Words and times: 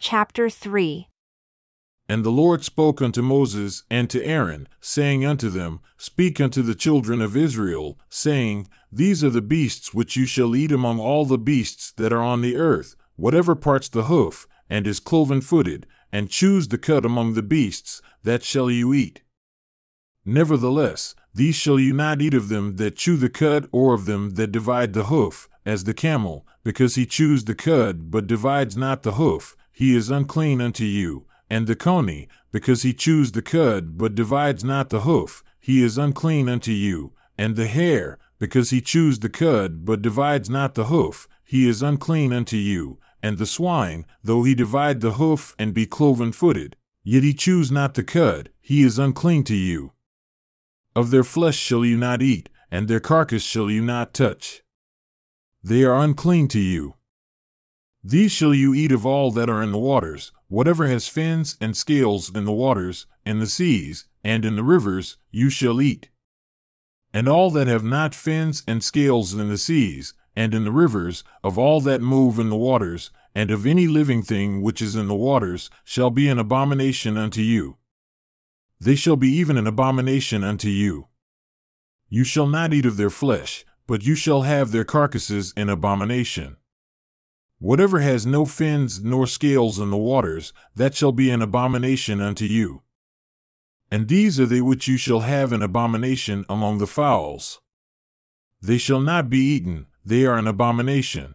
Chapter 0.00 0.48
3 0.48 1.08
And 2.08 2.24
the 2.24 2.30
Lord 2.30 2.62
spoke 2.62 3.02
unto 3.02 3.20
Moses 3.20 3.82
and 3.90 4.08
to 4.10 4.24
Aaron, 4.24 4.68
saying 4.80 5.24
unto 5.24 5.48
them, 5.50 5.80
Speak 5.96 6.40
unto 6.40 6.62
the 6.62 6.76
children 6.76 7.20
of 7.20 7.36
Israel, 7.36 7.98
saying, 8.08 8.68
These 8.92 9.24
are 9.24 9.30
the 9.30 9.42
beasts 9.42 9.92
which 9.92 10.16
you 10.16 10.24
shall 10.24 10.54
eat 10.54 10.70
among 10.70 11.00
all 11.00 11.24
the 11.24 11.36
beasts 11.36 11.90
that 11.96 12.12
are 12.12 12.22
on 12.22 12.42
the 12.42 12.54
earth, 12.56 12.94
whatever 13.16 13.56
parts 13.56 13.88
the 13.88 14.04
hoof, 14.04 14.46
and 14.70 14.86
is 14.86 15.00
cloven 15.00 15.40
footed, 15.40 15.84
and 16.12 16.30
chews 16.30 16.68
the 16.68 16.78
cud 16.78 17.04
among 17.04 17.34
the 17.34 17.42
beasts, 17.42 18.00
that 18.22 18.44
shall 18.44 18.70
you 18.70 18.94
eat. 18.94 19.22
Nevertheless, 20.24 21.16
these 21.34 21.56
shall 21.56 21.80
you 21.80 21.92
not 21.92 22.22
eat 22.22 22.34
of 22.34 22.48
them 22.48 22.76
that 22.76 22.94
chew 22.94 23.16
the 23.16 23.28
cud, 23.28 23.68
or 23.72 23.94
of 23.94 24.04
them 24.04 24.30
that 24.36 24.52
divide 24.52 24.92
the 24.92 25.06
hoof, 25.06 25.48
as 25.66 25.82
the 25.84 25.94
camel, 25.94 26.46
because 26.62 26.94
he 26.94 27.04
chews 27.04 27.44
the 27.44 27.56
cud, 27.56 28.12
but 28.12 28.28
divides 28.28 28.76
not 28.76 29.02
the 29.02 29.14
hoof, 29.14 29.56
he 29.78 29.94
is 29.94 30.10
unclean 30.10 30.60
unto 30.60 30.82
you, 30.82 31.24
and 31.48 31.68
the 31.68 31.76
coney, 31.76 32.26
because 32.50 32.82
he 32.82 32.92
chews 32.92 33.30
the 33.30 33.40
cud, 33.40 33.96
but 33.96 34.12
divides 34.12 34.64
not 34.64 34.88
the 34.88 35.02
hoof, 35.02 35.44
he 35.60 35.84
is 35.84 35.96
unclean 35.96 36.48
unto 36.48 36.72
you, 36.72 37.12
and 37.38 37.54
the 37.54 37.68
hare, 37.68 38.18
because 38.40 38.70
he 38.70 38.80
chews 38.80 39.20
the 39.20 39.28
cud, 39.28 39.84
but 39.84 40.02
divides 40.02 40.50
not 40.50 40.74
the 40.74 40.86
hoof, 40.86 41.28
he 41.44 41.68
is 41.68 41.80
unclean 41.80 42.32
unto 42.32 42.56
you, 42.56 42.98
and 43.22 43.38
the 43.38 43.46
swine, 43.46 44.04
though 44.20 44.42
he 44.42 44.52
divide 44.52 45.00
the 45.00 45.12
hoof 45.12 45.54
and 45.60 45.72
be 45.74 45.86
cloven 45.86 46.32
footed, 46.32 46.74
yet 47.04 47.22
he 47.22 47.32
chews 47.32 47.70
not 47.70 47.94
the 47.94 48.02
cud, 48.02 48.50
he 48.60 48.82
is 48.82 48.98
unclean 48.98 49.44
to 49.44 49.54
you. 49.54 49.92
Of 50.96 51.12
their 51.12 51.22
flesh 51.22 51.56
shall 51.56 51.84
you 51.84 51.96
not 51.96 52.20
eat, 52.20 52.48
and 52.68 52.88
their 52.88 52.98
carcass 52.98 53.44
shall 53.44 53.70
you 53.70 53.82
not 53.82 54.12
touch. 54.12 54.64
They 55.62 55.84
are 55.84 56.02
unclean 56.02 56.48
to 56.48 56.58
you. 56.58 56.97
These 58.02 58.32
shall 58.32 58.54
you 58.54 58.74
eat 58.74 58.92
of 58.92 59.04
all 59.04 59.30
that 59.32 59.50
are 59.50 59.62
in 59.62 59.72
the 59.72 59.78
waters, 59.78 60.32
whatever 60.48 60.86
has 60.86 61.08
fins 61.08 61.56
and 61.60 61.76
scales 61.76 62.34
in 62.34 62.44
the 62.44 62.52
waters, 62.52 63.06
in 63.26 63.40
the 63.40 63.46
seas, 63.46 64.06
and 64.22 64.44
in 64.44 64.56
the 64.56 64.62
rivers, 64.62 65.16
you 65.30 65.50
shall 65.50 65.80
eat. 65.80 66.08
And 67.12 67.28
all 67.28 67.50
that 67.50 67.66
have 67.66 67.84
not 67.84 68.14
fins 68.14 68.62
and 68.66 68.84
scales 68.84 69.34
in 69.34 69.48
the 69.48 69.58
seas, 69.58 70.14
and 70.36 70.54
in 70.54 70.64
the 70.64 70.72
rivers, 70.72 71.24
of 71.42 71.58
all 71.58 71.80
that 71.80 72.00
move 72.00 72.38
in 72.38 72.50
the 72.50 72.56
waters, 72.56 73.10
and 73.34 73.50
of 73.50 73.66
any 73.66 73.86
living 73.86 74.22
thing 74.22 74.62
which 74.62 74.80
is 74.80 74.94
in 74.94 75.08
the 75.08 75.14
waters, 75.14 75.68
shall 75.84 76.10
be 76.10 76.28
an 76.28 76.38
abomination 76.38 77.16
unto 77.16 77.40
you. 77.40 77.78
They 78.78 78.94
shall 78.94 79.16
be 79.16 79.30
even 79.30 79.56
an 79.56 79.66
abomination 79.66 80.44
unto 80.44 80.68
you. 80.68 81.08
You 82.08 82.22
shall 82.22 82.46
not 82.46 82.72
eat 82.72 82.86
of 82.86 82.96
their 82.96 83.10
flesh, 83.10 83.64
but 83.88 84.04
you 84.04 84.14
shall 84.14 84.42
have 84.42 84.70
their 84.70 84.84
carcasses 84.84 85.52
in 85.56 85.68
abomination. 85.68 86.56
Whatever 87.60 88.00
has 88.00 88.24
no 88.24 88.44
fins 88.44 89.02
nor 89.02 89.26
scales 89.26 89.78
in 89.78 89.90
the 89.90 89.96
waters, 89.96 90.52
that 90.76 90.94
shall 90.94 91.12
be 91.12 91.30
an 91.30 91.42
abomination 91.42 92.20
unto 92.20 92.44
you. 92.44 92.82
And 93.90 94.06
these 94.06 94.38
are 94.38 94.46
they 94.46 94.60
which 94.60 94.86
you 94.86 94.96
shall 94.96 95.20
have 95.20 95.52
an 95.52 95.62
abomination 95.62 96.44
among 96.48 96.78
the 96.78 96.86
fowls. 96.86 97.60
They 98.60 98.78
shall 98.78 99.00
not 99.00 99.28
be 99.28 99.38
eaten, 99.38 99.86
they 100.04 100.24
are 100.24 100.38
an 100.38 100.46
abomination. 100.46 101.34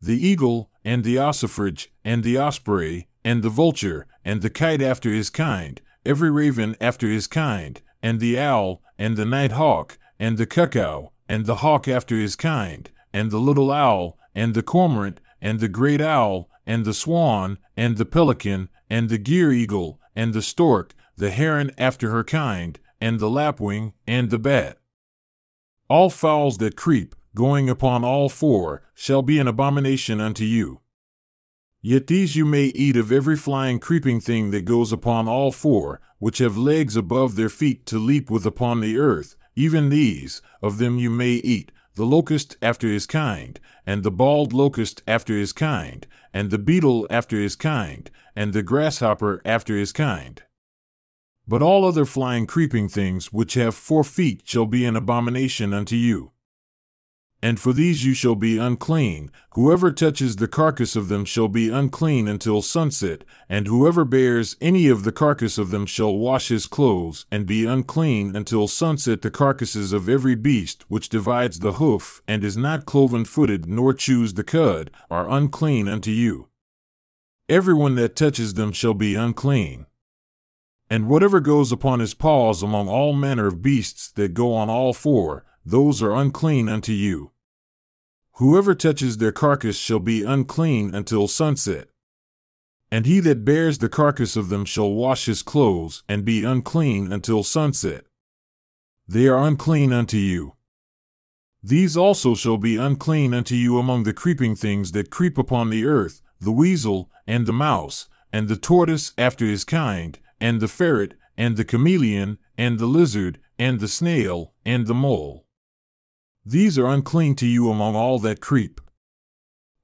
The 0.00 0.16
eagle, 0.26 0.70
and 0.84 1.04
the 1.04 1.16
ossifrage, 1.16 1.88
and 2.04 2.22
the 2.22 2.38
osprey, 2.38 3.08
and 3.22 3.42
the 3.42 3.50
vulture, 3.50 4.06
and 4.24 4.40
the 4.40 4.50
kite 4.50 4.80
after 4.80 5.10
his 5.10 5.28
kind, 5.28 5.80
every 6.06 6.30
raven 6.30 6.76
after 6.80 7.08
his 7.08 7.26
kind, 7.26 7.82
and 8.02 8.20
the 8.20 8.38
owl, 8.38 8.82
and 8.98 9.16
the 9.16 9.26
night 9.26 9.52
hawk, 9.52 9.98
and 10.18 10.38
the 10.38 10.46
cuckoo, 10.46 11.08
and 11.28 11.44
the 11.44 11.56
hawk 11.56 11.88
after 11.88 12.16
his 12.16 12.36
kind, 12.36 12.90
and 13.12 13.30
the 13.30 13.38
little 13.38 13.70
owl, 13.70 14.18
and 14.34 14.54
the 14.54 14.62
cormorant, 14.62 15.20
and 15.40 15.60
the 15.60 15.68
great 15.68 16.00
owl, 16.00 16.48
and 16.66 16.84
the 16.84 16.94
swan, 16.94 17.58
and 17.76 17.96
the 17.96 18.04
pelican, 18.04 18.68
and 18.88 19.08
the 19.08 19.18
gier 19.18 19.52
eagle, 19.52 20.00
and 20.14 20.34
the 20.34 20.42
stork, 20.42 20.94
the 21.16 21.30
heron 21.30 21.70
after 21.78 22.10
her 22.10 22.24
kind, 22.24 22.78
and 23.00 23.18
the 23.18 23.30
lapwing, 23.30 23.92
and 24.06 24.30
the 24.30 24.38
bat. 24.38 24.78
All 25.88 26.10
fowls 26.10 26.58
that 26.58 26.76
creep, 26.76 27.14
going 27.34 27.68
upon 27.68 28.04
all 28.04 28.28
four, 28.28 28.82
shall 28.94 29.22
be 29.22 29.38
an 29.38 29.48
abomination 29.48 30.20
unto 30.20 30.44
you. 30.44 30.80
Yet 31.82 32.08
these 32.08 32.36
you 32.36 32.44
may 32.44 32.66
eat 32.66 32.96
of 32.96 33.10
every 33.10 33.36
flying 33.36 33.78
creeping 33.78 34.20
thing 34.20 34.50
that 34.50 34.66
goes 34.66 34.92
upon 34.92 35.28
all 35.28 35.50
four, 35.50 36.00
which 36.18 36.38
have 36.38 36.56
legs 36.56 36.94
above 36.94 37.36
their 37.36 37.48
feet 37.48 37.86
to 37.86 37.98
leap 37.98 38.30
with 38.30 38.44
upon 38.44 38.80
the 38.80 38.98
earth, 38.98 39.34
even 39.56 39.88
these, 39.88 40.42
of 40.62 40.78
them 40.78 40.98
you 40.98 41.10
may 41.10 41.32
eat, 41.32 41.72
the 41.94 42.06
locust 42.06 42.56
after 42.62 42.88
his 42.88 43.06
kind, 43.06 43.58
and 43.84 44.02
the 44.02 44.10
bald 44.10 44.52
locust 44.52 45.02
after 45.06 45.36
his 45.36 45.52
kind, 45.52 46.06
and 46.32 46.50
the 46.50 46.58
beetle 46.58 47.06
after 47.10 47.36
his 47.36 47.56
kind, 47.56 48.10
and 48.36 48.52
the 48.52 48.62
grasshopper 48.62 49.42
after 49.44 49.76
his 49.76 49.92
kind. 49.92 50.42
But 51.48 51.62
all 51.62 51.84
other 51.84 52.04
flying 52.04 52.46
creeping 52.46 52.88
things 52.88 53.32
which 53.32 53.54
have 53.54 53.74
four 53.74 54.04
feet 54.04 54.42
shall 54.44 54.66
be 54.66 54.84
an 54.84 54.96
abomination 54.96 55.74
unto 55.74 55.96
you. 55.96 56.32
And 57.42 57.58
for 57.58 57.72
these 57.72 58.04
you 58.04 58.12
shall 58.12 58.34
be 58.34 58.58
unclean. 58.58 59.30
Whoever 59.54 59.90
touches 59.90 60.36
the 60.36 60.48
carcass 60.48 60.94
of 60.94 61.08
them 61.08 61.24
shall 61.24 61.48
be 61.48 61.70
unclean 61.70 62.28
until 62.28 62.60
sunset, 62.60 63.24
and 63.48 63.66
whoever 63.66 64.04
bears 64.04 64.56
any 64.60 64.88
of 64.88 65.04
the 65.04 65.12
carcass 65.12 65.56
of 65.56 65.70
them 65.70 65.86
shall 65.86 66.14
wash 66.14 66.48
his 66.48 66.66
clothes, 66.66 67.24
and 67.30 67.46
be 67.46 67.64
unclean 67.64 68.36
until 68.36 68.68
sunset. 68.68 69.22
The 69.22 69.30
carcasses 69.30 69.94
of 69.94 70.06
every 70.06 70.34
beast 70.34 70.84
which 70.88 71.08
divides 71.08 71.60
the 71.60 71.72
hoof, 71.72 72.20
and 72.28 72.44
is 72.44 72.58
not 72.58 72.84
cloven 72.84 73.24
footed, 73.24 73.66
nor 73.66 73.94
chews 73.94 74.34
the 74.34 74.44
cud, 74.44 74.90
are 75.10 75.30
unclean 75.30 75.88
unto 75.88 76.10
you. 76.10 76.48
Everyone 77.48 77.94
that 77.94 78.16
touches 78.16 78.54
them 78.54 78.70
shall 78.70 78.94
be 78.94 79.14
unclean. 79.14 79.86
And 80.90 81.08
whatever 81.08 81.40
goes 81.40 81.72
upon 81.72 82.00
his 82.00 82.14
paws 82.14 82.62
among 82.62 82.88
all 82.88 83.12
manner 83.12 83.46
of 83.46 83.62
beasts 83.62 84.10
that 84.12 84.34
go 84.34 84.52
on 84.54 84.68
all 84.68 84.92
four, 84.92 85.44
those 85.64 86.02
are 86.02 86.14
unclean 86.14 86.68
unto 86.68 86.92
you. 86.92 87.32
Whoever 88.34 88.74
touches 88.74 89.18
their 89.18 89.32
carcass 89.32 89.76
shall 89.76 89.98
be 89.98 90.24
unclean 90.24 90.94
until 90.94 91.28
sunset. 91.28 91.88
And 92.90 93.06
he 93.06 93.20
that 93.20 93.44
bears 93.44 93.78
the 93.78 93.88
carcass 93.88 94.34
of 94.36 94.48
them 94.48 94.64
shall 94.64 94.90
wash 94.90 95.26
his 95.26 95.42
clothes, 95.42 96.02
and 96.08 96.24
be 96.24 96.42
unclean 96.42 97.12
until 97.12 97.42
sunset. 97.42 98.04
They 99.06 99.28
are 99.28 99.46
unclean 99.46 99.92
unto 99.92 100.16
you. 100.16 100.54
These 101.62 101.96
also 101.96 102.34
shall 102.34 102.56
be 102.56 102.76
unclean 102.76 103.34
unto 103.34 103.54
you 103.54 103.78
among 103.78 104.04
the 104.04 104.14
creeping 104.14 104.56
things 104.56 104.92
that 104.92 105.10
creep 105.10 105.36
upon 105.36 105.68
the 105.68 105.84
earth, 105.84 106.22
the 106.40 106.52
weasel, 106.52 107.10
and 107.26 107.46
the 107.46 107.52
mouse, 107.52 108.08
and 108.32 108.48
the 108.48 108.56
tortoise 108.56 109.12
after 109.18 109.44
his 109.44 109.64
kind, 109.64 110.18
and 110.40 110.60
the 110.60 110.68
ferret, 110.68 111.14
and 111.36 111.56
the 111.56 111.64
chameleon, 111.64 112.38
and 112.56 112.78
the 112.78 112.86
lizard, 112.86 113.38
and 113.58 113.78
the 113.78 113.88
snail, 113.88 114.54
and 114.64 114.86
the 114.86 114.94
mole. 114.94 115.46
These 116.44 116.78
are 116.78 116.86
unclean 116.86 117.34
to 117.36 117.46
you 117.46 117.70
among 117.70 117.94
all 117.94 118.18
that 118.20 118.40
creep. 118.40 118.80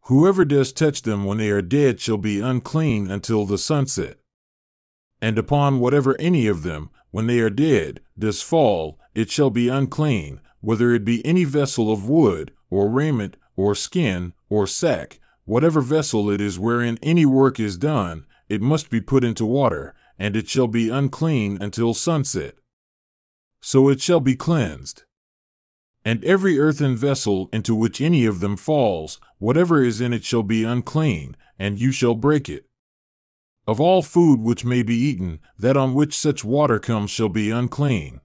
Whoever 0.02 0.44
does 0.44 0.72
touch 0.72 1.02
them 1.02 1.24
when 1.24 1.38
they 1.38 1.50
are 1.50 1.62
dead 1.62 2.00
shall 2.00 2.16
be 2.16 2.40
unclean 2.40 3.10
until 3.10 3.44
the 3.44 3.58
sunset. 3.58 4.18
And 5.20 5.38
upon 5.38 5.80
whatever 5.80 6.16
any 6.18 6.46
of 6.46 6.62
them, 6.62 6.90
when 7.10 7.26
they 7.26 7.40
are 7.40 7.50
dead, 7.50 8.00
does 8.18 8.42
fall, 8.42 8.98
it 9.14 9.30
shall 9.30 9.50
be 9.50 9.68
unclean, 9.68 10.40
whether 10.60 10.92
it 10.92 11.04
be 11.04 11.24
any 11.26 11.44
vessel 11.44 11.92
of 11.92 12.08
wood, 12.08 12.52
or 12.70 12.88
raiment, 12.88 13.36
or 13.56 13.74
skin, 13.74 14.32
or 14.48 14.66
sack, 14.66 15.18
whatever 15.44 15.80
vessel 15.80 16.30
it 16.30 16.40
is 16.40 16.58
wherein 16.58 16.98
any 17.02 17.26
work 17.26 17.58
is 17.58 17.76
done, 17.76 18.26
it 18.48 18.60
must 18.60 18.90
be 18.90 19.00
put 19.00 19.24
into 19.24 19.44
water, 19.44 19.94
and 20.18 20.36
it 20.36 20.48
shall 20.48 20.68
be 20.68 20.88
unclean 20.88 21.58
until 21.60 21.94
sunset. 21.94 22.54
So 23.60 23.88
it 23.88 24.00
shall 24.00 24.20
be 24.20 24.36
cleansed. 24.36 25.04
And 26.06 26.24
every 26.24 26.56
earthen 26.56 26.96
vessel 26.96 27.50
into 27.52 27.74
which 27.74 28.00
any 28.00 28.26
of 28.26 28.38
them 28.38 28.56
falls, 28.56 29.18
whatever 29.38 29.82
is 29.82 30.00
in 30.00 30.12
it 30.12 30.22
shall 30.22 30.44
be 30.44 30.62
unclean, 30.62 31.36
and 31.58 31.80
you 31.80 31.90
shall 31.90 32.14
break 32.14 32.48
it. 32.48 32.66
Of 33.66 33.80
all 33.80 34.02
food 34.02 34.38
which 34.38 34.64
may 34.64 34.84
be 34.84 34.94
eaten, 34.94 35.40
that 35.58 35.76
on 35.76 35.94
which 35.94 36.16
such 36.16 36.44
water 36.44 36.78
comes 36.78 37.10
shall 37.10 37.28
be 37.28 37.50
unclean. 37.50 38.20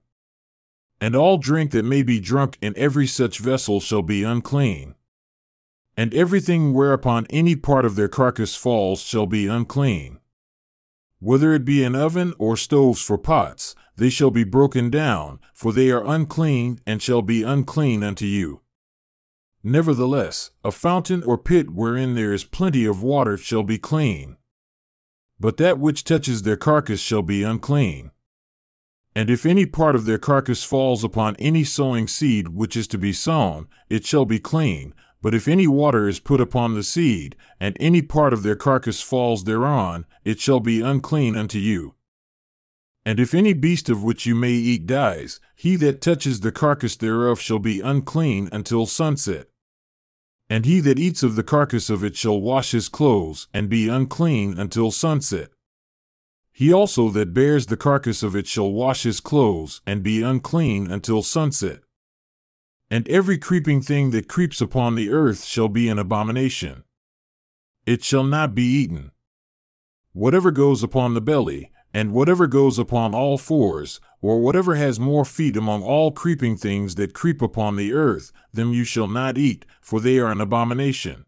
And 1.00 1.16
all 1.16 1.38
drink 1.38 1.72
that 1.72 1.84
may 1.84 2.04
be 2.04 2.20
drunk 2.20 2.56
in 2.62 2.72
every 2.76 3.08
such 3.08 3.40
vessel 3.40 3.80
shall 3.80 4.02
be 4.02 4.22
unclean. 4.22 4.94
And 5.96 6.14
everything 6.14 6.74
whereupon 6.74 7.26
any 7.30 7.56
part 7.56 7.84
of 7.84 7.96
their 7.96 8.06
carcass 8.06 8.54
falls 8.54 9.02
shall 9.02 9.26
be 9.26 9.48
unclean. 9.48 10.20
Whether 11.24 11.52
it 11.52 11.64
be 11.64 11.84
an 11.84 11.94
oven 11.94 12.34
or 12.36 12.56
stoves 12.56 13.00
for 13.00 13.16
pots, 13.16 13.76
they 13.94 14.10
shall 14.10 14.32
be 14.32 14.42
broken 14.42 14.90
down, 14.90 15.38
for 15.54 15.72
they 15.72 15.88
are 15.92 16.04
unclean, 16.04 16.80
and 16.84 17.00
shall 17.00 17.22
be 17.22 17.44
unclean 17.44 18.02
unto 18.02 18.26
you. 18.26 18.62
Nevertheless, 19.62 20.50
a 20.64 20.72
fountain 20.72 21.22
or 21.22 21.38
pit 21.38 21.70
wherein 21.70 22.16
there 22.16 22.32
is 22.32 22.42
plenty 22.42 22.84
of 22.84 23.04
water 23.04 23.36
shall 23.36 23.62
be 23.62 23.78
clean. 23.78 24.36
But 25.38 25.58
that 25.58 25.78
which 25.78 26.02
touches 26.02 26.42
their 26.42 26.56
carcass 26.56 26.98
shall 26.98 27.22
be 27.22 27.44
unclean. 27.44 28.10
And 29.14 29.30
if 29.30 29.46
any 29.46 29.64
part 29.64 29.94
of 29.94 30.06
their 30.06 30.18
carcass 30.18 30.64
falls 30.64 31.04
upon 31.04 31.36
any 31.36 31.62
sowing 31.62 32.08
seed 32.08 32.48
which 32.48 32.76
is 32.76 32.88
to 32.88 32.98
be 32.98 33.12
sown, 33.12 33.68
it 33.88 34.04
shall 34.04 34.24
be 34.24 34.40
clean, 34.40 34.92
But 35.22 35.34
if 35.34 35.46
any 35.46 35.68
water 35.68 36.08
is 36.08 36.18
put 36.18 36.40
upon 36.40 36.74
the 36.74 36.82
seed, 36.82 37.36
and 37.60 37.76
any 37.78 38.02
part 38.02 38.32
of 38.32 38.42
their 38.42 38.56
carcass 38.56 39.00
falls 39.00 39.44
thereon, 39.44 40.04
it 40.24 40.40
shall 40.40 40.58
be 40.58 40.80
unclean 40.80 41.36
unto 41.36 41.58
you. 41.58 41.94
And 43.06 43.20
if 43.20 43.32
any 43.32 43.52
beast 43.52 43.88
of 43.88 44.02
which 44.02 44.26
you 44.26 44.34
may 44.34 44.52
eat 44.52 44.86
dies, 44.86 45.40
he 45.54 45.76
that 45.76 46.00
touches 46.00 46.40
the 46.40 46.52
carcass 46.52 46.96
thereof 46.96 47.40
shall 47.40 47.60
be 47.60 47.80
unclean 47.80 48.48
until 48.52 48.84
sunset. 48.84 49.46
And 50.50 50.66
he 50.66 50.80
that 50.80 50.98
eats 50.98 51.22
of 51.22 51.36
the 51.36 51.42
carcass 51.44 51.88
of 51.88 52.04
it 52.04 52.16
shall 52.16 52.40
wash 52.40 52.72
his 52.72 52.88
clothes, 52.88 53.46
and 53.54 53.68
be 53.68 53.88
unclean 53.88 54.58
until 54.58 54.90
sunset. 54.90 55.50
He 56.52 56.72
also 56.72 57.08
that 57.10 57.32
bears 57.32 57.66
the 57.66 57.76
carcass 57.76 58.22
of 58.22 58.36
it 58.36 58.46
shall 58.46 58.70
wash 58.72 59.04
his 59.04 59.20
clothes, 59.20 59.80
and 59.86 60.02
be 60.02 60.20
unclean 60.20 60.90
until 60.90 61.22
sunset. 61.22 61.80
And 62.92 63.08
every 63.08 63.38
creeping 63.38 63.80
thing 63.80 64.10
that 64.10 64.28
creeps 64.28 64.60
upon 64.60 64.96
the 64.96 65.08
earth 65.08 65.44
shall 65.44 65.70
be 65.70 65.88
an 65.88 65.98
abomination. 65.98 66.84
It 67.86 68.04
shall 68.04 68.22
not 68.22 68.54
be 68.54 68.64
eaten. 68.64 69.12
Whatever 70.12 70.50
goes 70.50 70.82
upon 70.82 71.14
the 71.14 71.22
belly, 71.22 71.70
and 71.94 72.12
whatever 72.12 72.46
goes 72.46 72.78
upon 72.78 73.14
all 73.14 73.38
fours, 73.38 73.98
or 74.20 74.42
whatever 74.42 74.74
has 74.74 75.00
more 75.00 75.24
feet 75.24 75.56
among 75.56 75.82
all 75.82 76.12
creeping 76.12 76.54
things 76.54 76.96
that 76.96 77.14
creep 77.14 77.40
upon 77.40 77.76
the 77.76 77.94
earth, 77.94 78.30
them 78.52 78.74
you 78.74 78.84
shall 78.84 79.08
not 79.08 79.38
eat, 79.38 79.64
for 79.80 79.98
they 79.98 80.18
are 80.18 80.30
an 80.30 80.42
abomination. 80.42 81.24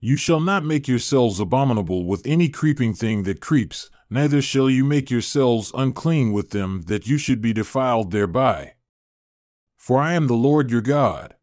You 0.00 0.16
shall 0.16 0.40
not 0.40 0.64
make 0.64 0.88
yourselves 0.88 1.38
abominable 1.38 2.06
with 2.06 2.26
any 2.26 2.48
creeping 2.48 2.92
thing 2.92 3.22
that 3.22 3.40
creeps, 3.40 3.88
neither 4.10 4.42
shall 4.42 4.68
you 4.68 4.84
make 4.84 5.12
yourselves 5.12 5.70
unclean 5.76 6.32
with 6.32 6.50
them 6.50 6.82
that 6.86 7.06
you 7.06 7.18
should 7.18 7.40
be 7.40 7.52
defiled 7.52 8.10
thereby. 8.10 8.72
For 9.86 10.00
I 10.00 10.14
am 10.14 10.26
the 10.26 10.34
Lord 10.34 10.68
your 10.68 10.80
God. 10.80 11.36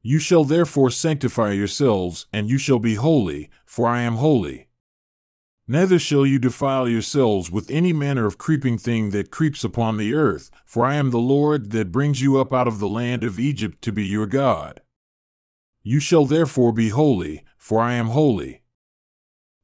You 0.00 0.18
shall 0.18 0.42
therefore 0.42 0.88
sanctify 0.88 1.52
yourselves, 1.52 2.24
and 2.32 2.48
you 2.48 2.56
shall 2.56 2.78
be 2.78 2.94
holy, 2.94 3.50
for 3.66 3.86
I 3.86 4.00
am 4.00 4.14
holy. 4.14 4.68
Neither 5.68 5.98
shall 5.98 6.24
you 6.24 6.38
defile 6.38 6.88
yourselves 6.88 7.50
with 7.50 7.70
any 7.70 7.92
manner 7.92 8.24
of 8.24 8.38
creeping 8.38 8.78
thing 8.78 9.10
that 9.10 9.30
creeps 9.30 9.64
upon 9.64 9.98
the 9.98 10.14
earth, 10.14 10.50
for 10.64 10.86
I 10.86 10.94
am 10.94 11.10
the 11.10 11.18
Lord 11.18 11.72
that 11.72 11.92
brings 11.92 12.22
you 12.22 12.40
up 12.40 12.54
out 12.54 12.66
of 12.66 12.78
the 12.78 12.88
land 12.88 13.22
of 13.22 13.38
Egypt 13.38 13.82
to 13.82 13.92
be 13.92 14.06
your 14.06 14.26
God. 14.26 14.80
You 15.82 16.00
shall 16.00 16.24
therefore 16.24 16.72
be 16.72 16.88
holy, 16.88 17.44
for 17.58 17.82
I 17.82 17.92
am 17.92 18.06
holy. 18.06 18.62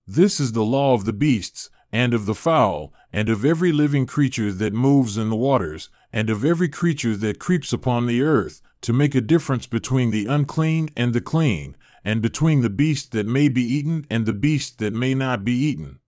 This 0.06 0.38
is 0.38 0.52
the 0.52 0.62
law 0.62 0.92
of 0.92 1.06
the 1.06 1.14
beasts, 1.14 1.70
and 1.92 2.12
of 2.12 2.26
the 2.26 2.34
fowl, 2.34 2.92
and 3.12 3.28
of 3.28 3.44
every 3.44 3.72
living 3.72 4.06
creature 4.06 4.52
that 4.52 4.72
moves 4.72 5.16
in 5.16 5.30
the 5.30 5.36
waters, 5.36 5.88
and 6.12 6.28
of 6.30 6.44
every 6.44 6.68
creature 6.68 7.16
that 7.16 7.38
creeps 7.38 7.72
upon 7.72 8.06
the 8.06 8.22
earth, 8.22 8.60
to 8.80 8.92
make 8.92 9.14
a 9.14 9.20
difference 9.20 9.66
between 9.66 10.10
the 10.10 10.26
unclean 10.26 10.88
and 10.96 11.12
the 11.12 11.20
clean, 11.20 11.76
and 12.04 12.22
between 12.22 12.60
the 12.60 12.70
beast 12.70 13.12
that 13.12 13.26
may 13.26 13.48
be 13.48 13.62
eaten 13.62 14.06
and 14.10 14.26
the 14.26 14.32
beast 14.32 14.78
that 14.78 14.92
may 14.92 15.14
not 15.14 15.44
be 15.44 15.52
eaten. 15.52 15.98